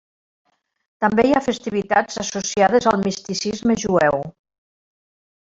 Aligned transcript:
També 1.03 1.25
hi 1.27 1.35
ha 1.35 1.41
festivitats 1.47 2.17
associades 2.23 2.89
al 2.93 2.99
misticisme 3.05 3.77
jueu. 3.85 4.27